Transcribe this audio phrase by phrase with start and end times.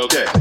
[0.00, 0.39] okay.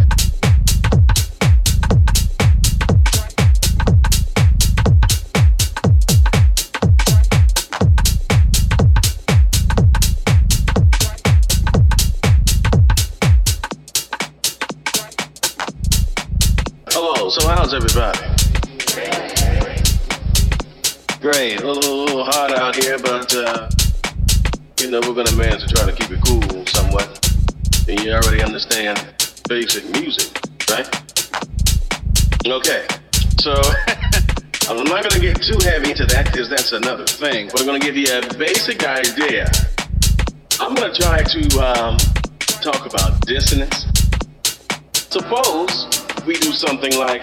[37.20, 39.46] thing, but I'm going to give you a basic idea.
[40.58, 41.98] I'm going to try to um,
[42.62, 43.88] talk about dissonance.
[44.94, 45.88] Suppose
[46.26, 47.22] we do something like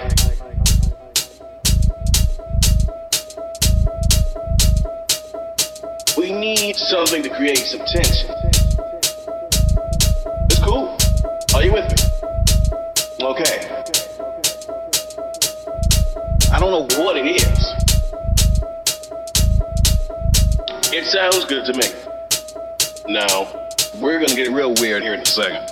[6.18, 8.45] we need something to create some tension.
[21.48, 21.86] good to me.
[23.08, 23.68] Now,
[24.00, 25.68] we're gonna get real weird here in a second.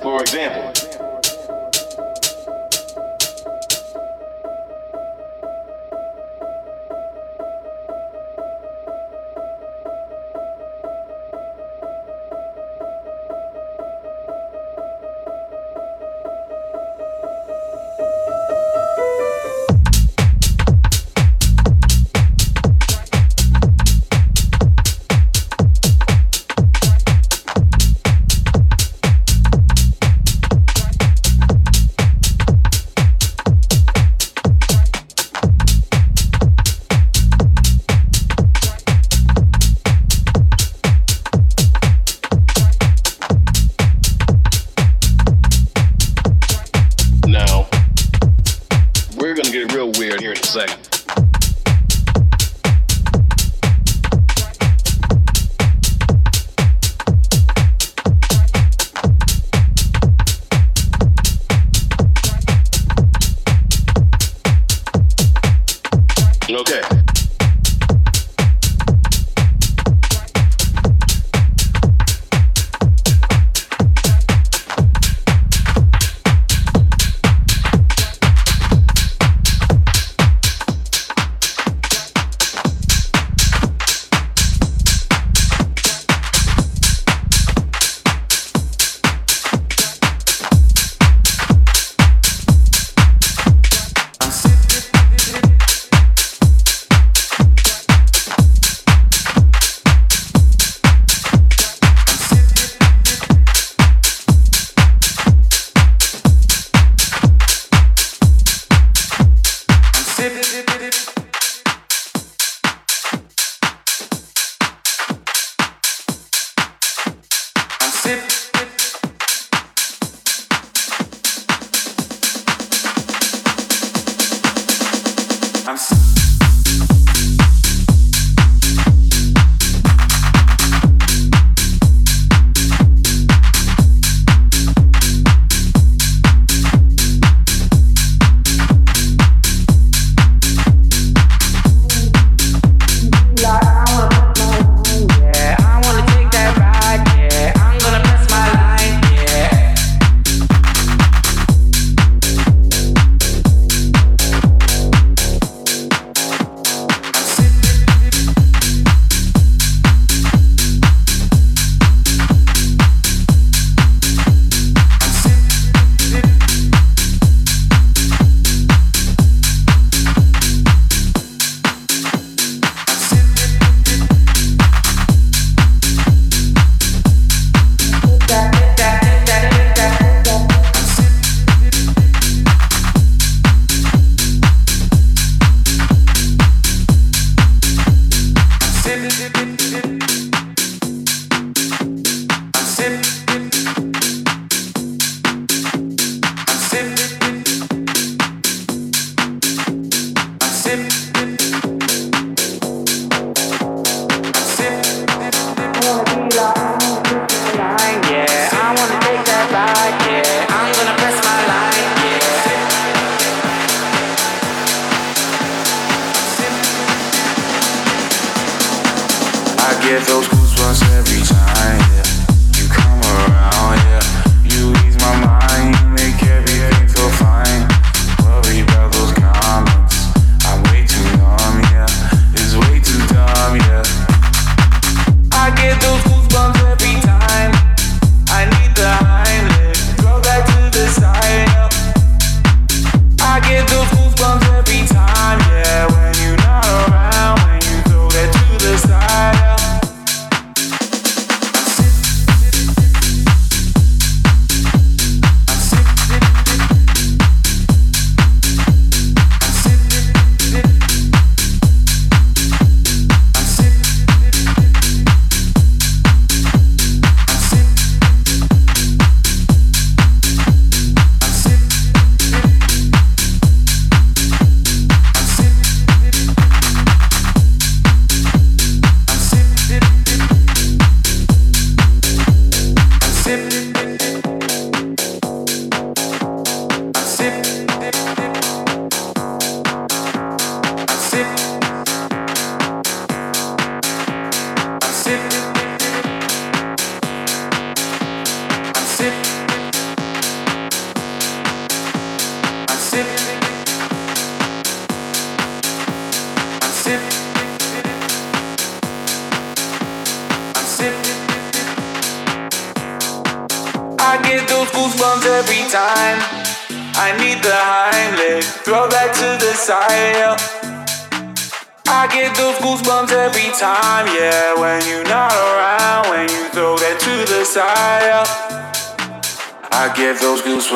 [0.00, 0.72] For example,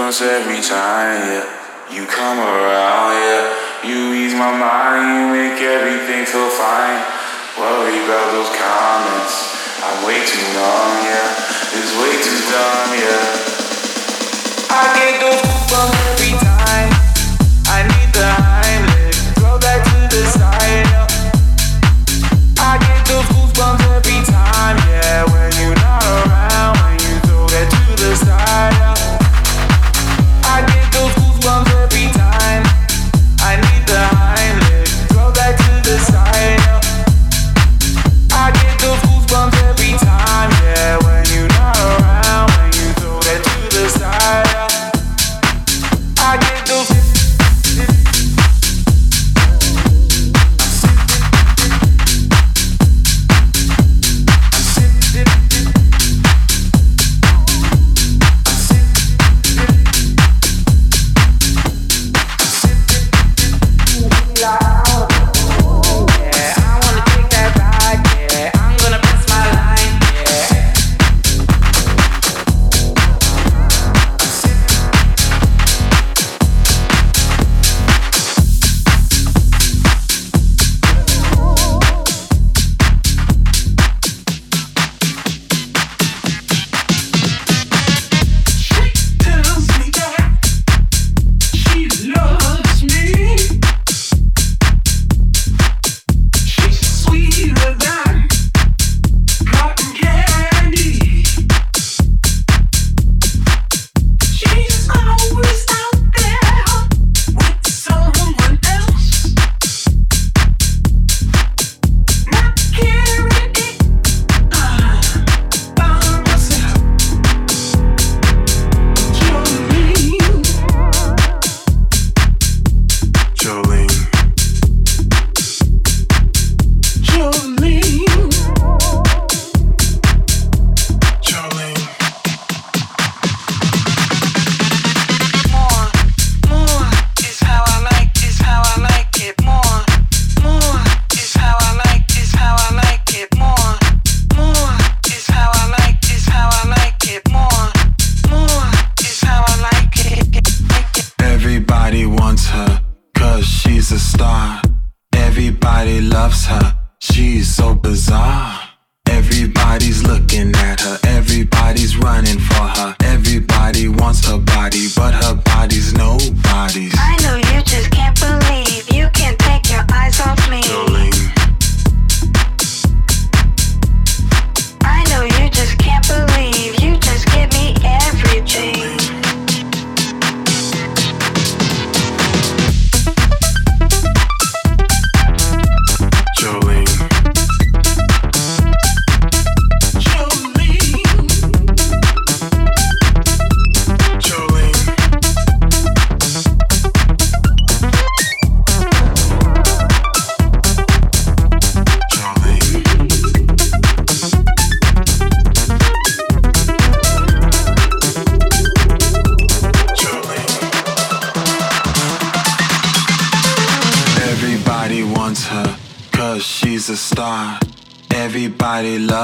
[0.04, 1.48] every time, yeah.
[1.88, 3.88] You come around, yeah.
[3.88, 7.00] You ease my mind, you make everything feel fine.
[7.56, 9.32] Worry about those comments.
[9.80, 11.32] I'm way too numb, yeah.
[11.72, 13.32] It's way too dumb, yeah.
[14.76, 15.43] I get those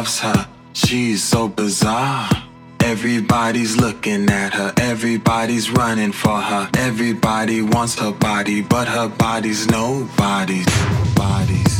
[0.00, 0.48] loves her.
[0.72, 2.26] She's so bizarre.
[2.80, 6.70] Everybody's looking at her, everybody's running for her.
[6.78, 10.64] Everybody wants her body, but her body's nobody's.
[11.14, 11.79] Bodies.